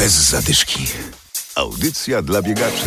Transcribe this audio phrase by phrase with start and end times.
[0.00, 0.86] Bez zadyszki.
[1.54, 2.86] Audycja dla biegaczy.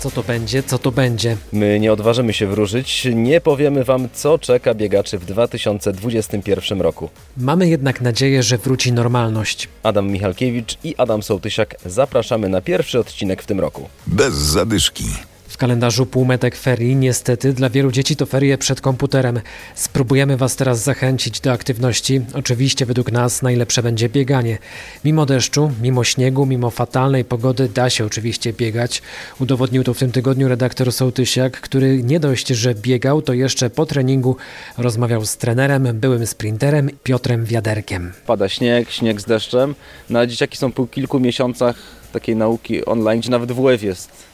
[0.00, 1.36] Co to będzie, co to będzie?
[1.52, 7.10] My nie odważymy się wróżyć, nie powiemy Wam, co czeka biegaczy w 2021 roku.
[7.36, 9.68] Mamy jednak nadzieję, że wróci normalność.
[9.82, 13.88] Adam Michalkiewicz i Adam Sołtysiak zapraszamy na pierwszy odcinek w tym roku.
[14.06, 15.04] Bez zadyszki.
[15.50, 19.40] W kalendarzu półmetek ferii niestety dla wielu dzieci to ferie przed komputerem.
[19.74, 22.20] Spróbujemy Was teraz zachęcić do aktywności.
[22.34, 24.58] Oczywiście według nas najlepsze będzie bieganie.
[25.04, 29.02] Mimo deszczu, mimo śniegu, mimo fatalnej pogody da się oczywiście biegać.
[29.40, 33.86] Udowodnił to w tym tygodniu redaktor Sołtysiak, który nie dość, że biegał, to jeszcze po
[33.86, 34.36] treningu
[34.78, 38.12] rozmawiał z trenerem, byłym sprinterem Piotrem Wiaderkiem.
[38.26, 39.74] Pada śnieg, śnieg z deszczem,
[40.10, 41.76] no a dzieciaki są po kilku miesiącach
[42.12, 44.29] takiej nauki online, gdzie nawet WF jest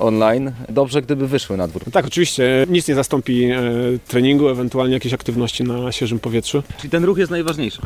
[0.00, 0.52] online.
[0.68, 1.82] Dobrze, gdyby wyszły na dwór.
[1.92, 2.66] Tak, oczywiście.
[2.68, 3.62] Nic nie zastąpi e,
[4.08, 6.62] treningu, ewentualnie jakieś aktywności na świeżym powietrzu.
[6.78, 7.80] Czyli ten ruch jest najważniejszy.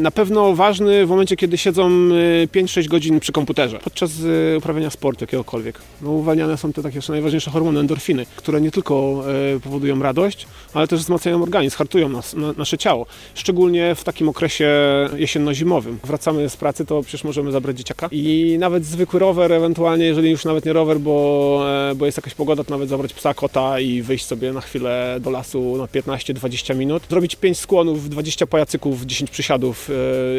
[0.00, 4.10] Na pewno ważny w momencie, kiedy siedzą e, 5-6 godzin przy komputerze, podczas
[4.54, 5.78] e, uprawiania sportu jakiegokolwiek.
[6.02, 9.22] No, uwalniane są te takie najważniejsze hormony, endorfiny, które nie tylko
[9.56, 13.06] e, powodują radość, ale też wzmacniają organizm, hartują nas, na, nasze ciało.
[13.34, 14.70] Szczególnie w takim okresie
[15.16, 15.98] jesienno-zimowym.
[16.04, 20.44] Wracamy z pracy, to przecież możemy zabrać dzieciaka i nawet zwykły rower, ewentualnie, jeżeli już
[20.44, 24.02] nawet nie rower, bo, e, bo jest jakaś pogoda, to nawet zabrać psa, kota i
[24.02, 27.02] wyjść sobie na chwilę do lasu na 15-20 minut.
[27.10, 29.89] Zrobić 5 skłonów, 20 pajacyków, 10 przysiadów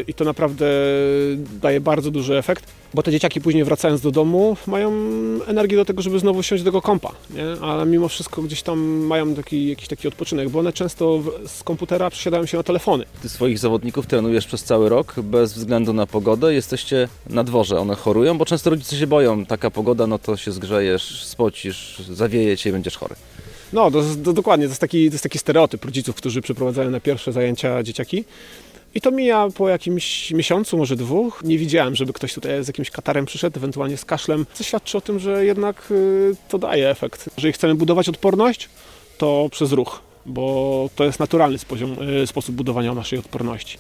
[0.08, 0.66] i to naprawdę
[1.62, 4.92] daje bardzo duży efekt, bo te dzieciaki później wracając do domu mają
[5.48, 7.46] energię do tego, żeby znowu siąść do tego kompa, nie?
[7.62, 12.10] ale mimo wszystko gdzieś tam mają taki, jakiś taki odpoczynek, bo one często z komputera
[12.10, 13.06] przesiadają się na telefony.
[13.22, 16.54] Ty swoich zawodników trenujesz przez cały rok, bez względu na pogodę.
[16.54, 19.46] Jesteście na dworze, one chorują, bo często rodzice się boją.
[19.46, 23.16] Taka pogoda, no to się zgrzejesz, spocisz, zawieje cię i będziesz chory.
[23.74, 27.00] No, to, to dokładnie, to jest, taki, to jest taki stereotyp rodziców, którzy przeprowadzają na
[27.00, 28.26] pierwsze zajęcia dzieciaki.
[28.96, 31.44] I to mija po jakimś miesiącu, może dwóch.
[31.44, 35.02] Nie widziałem, żeby ktoś tutaj z jakimś katarem przyszedł, ewentualnie z kaszlem, co świadczy o
[35.02, 37.30] tym, że jednak y, to daje efekt.
[37.38, 38.70] Jeżeli chcemy budować odporność,
[39.18, 41.58] to przez ruch, bo to jest naturalny
[42.24, 43.78] y, sposób budowania naszej odporności.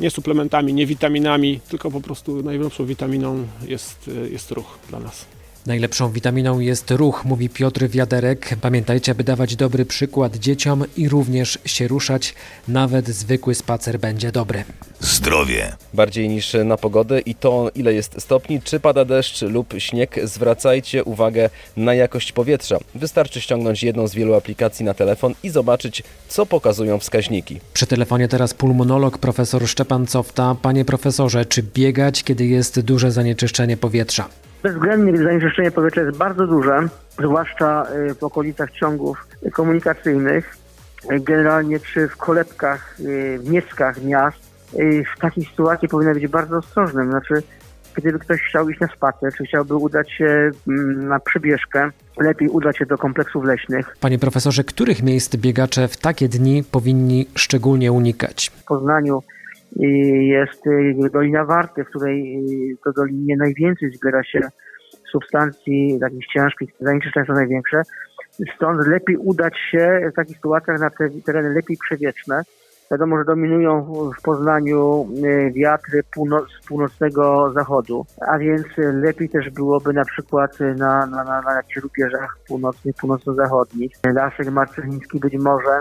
[0.00, 5.26] Nie suplementami, nie witaminami, tylko po prostu najlepszą witaminą jest, y, jest ruch dla nas.
[5.68, 8.56] Najlepszą witaminą jest ruch, mówi Piotr Wiaderek.
[8.60, 12.34] Pamiętajcie, aby dawać dobry przykład dzieciom i również się ruszać.
[12.68, 14.64] Nawet zwykły spacer będzie dobry.
[15.00, 15.76] Zdrowie.
[15.94, 21.04] Bardziej niż na pogodę i to, ile jest stopni, czy pada deszcz lub śnieg, zwracajcie
[21.04, 22.78] uwagę na jakość powietrza.
[22.94, 27.60] Wystarczy ściągnąć jedną z wielu aplikacji na telefon i zobaczyć, co pokazują wskaźniki.
[27.72, 30.56] Przy telefonie teraz pulmonolog profesor Szczepan Cofta.
[30.62, 34.28] Panie profesorze, czy biegać, kiedy jest duże zanieczyszczenie powietrza?
[34.62, 36.88] Bezwzględnie zanieczyszczenie powietrza jest bardzo duże,
[37.18, 40.56] zwłaszcza y, w okolicach ciągów komunikacyjnych,
[41.20, 44.38] generalnie czy w kolebkach, y, w mieszkach miast.
[44.74, 47.10] y, W takiej sytuacji powinno być bardzo ostrożnym.
[47.10, 47.34] Znaczy,
[47.94, 52.78] gdyby ktoś chciał iść na spacer, czy chciałby udać się mm, na przebieżkę, lepiej udać
[52.78, 53.96] się do kompleksów leśnych.
[54.00, 58.50] Panie profesorze, których miejsc biegacze w takie dni powinni szczególnie unikać?
[58.56, 59.22] W Poznaniu
[59.76, 64.40] jest y, Dolina Warty, w której y, to dolinie najwięcej zbiera się
[65.12, 67.82] substancji takich ciężkich, zanieczyszczenia są największe.
[68.56, 72.42] Stąd lepiej udać się w takich sytuacjach na te tereny lepiej przewieczne.
[72.90, 79.28] Wiadomo, że dominują w- Poznaniu y, wiatry półno- z północnego zachodu, a więc y, lepiej
[79.28, 83.92] też byłoby na przykład y, na, na, na, na rubieżach północnych, północno-zachodnich.
[84.14, 85.80] Lasek Marcelniński być może,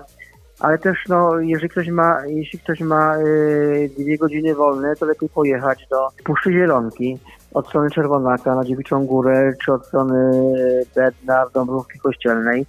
[0.60, 5.30] ale też no, jeżeli ktoś ma, jeśli ktoś ma y, dwie godziny wolne, to lepiej
[5.30, 7.18] pojechać do Puszczy Zielonki
[7.54, 10.32] od strony Czerwonaka na Dziewiczą Górę, czy od strony
[10.96, 12.66] Bedna w Dąbrówki Kościelnej.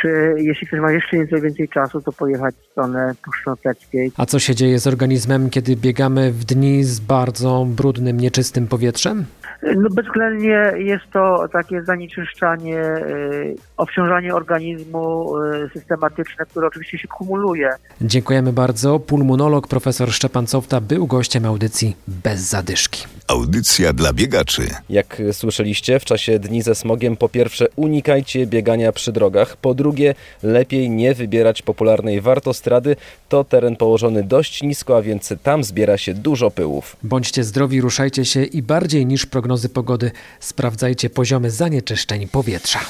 [0.00, 4.12] Czy jeśli ktoś ma jeszcze nieco więcej czasu, to pojechać w stronę Puszczy Noteckiej.
[4.16, 9.24] A co się dzieje z organizmem, kiedy biegamy w dni z bardzo brudnym, nieczystym powietrzem?
[9.62, 17.70] No bezwzględnie jest to takie zanieczyszczanie, y, obciążanie organizmu y, systematyczne, które oczywiście się kumuluje.
[18.00, 18.98] Dziękujemy bardzo.
[18.98, 23.06] Pulmonolog profesor Szczepan Cofta był gościem audycji bez zadyszki.
[23.32, 24.70] Audycja dla biegaczy.
[24.90, 30.14] Jak słyszeliście, w czasie dni ze smogiem po pierwsze unikajcie biegania przy drogach, po drugie
[30.42, 32.96] lepiej nie wybierać popularnej wartostrady.
[33.28, 36.96] To teren położony dość nisko, a więc tam zbiera się dużo pyłów.
[37.02, 42.80] Bądźcie zdrowi, ruszajcie się i bardziej niż prognozy pogody sprawdzajcie poziomy zanieczyszczeń powietrza.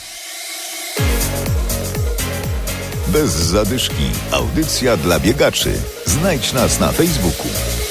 [3.09, 4.05] Bez zadyszki.
[4.31, 5.73] Audycja dla biegaczy.
[6.07, 7.82] Znajdź nas na Facebooku.